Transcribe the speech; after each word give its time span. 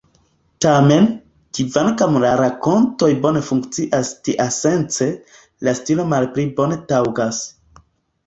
Tamen, 0.65 1.03
kvankam 1.57 2.15
la 2.23 2.29
rakontoj 2.39 3.09
bone 3.25 3.43
funkcias 3.49 4.11
tiasence, 4.29 5.09
la 5.67 5.75
stilo 5.81 6.07
malpli 6.15 6.47
bone 6.61 6.79
taŭgas. 6.93 7.43